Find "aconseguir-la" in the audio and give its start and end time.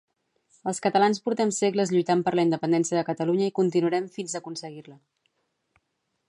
4.41-4.99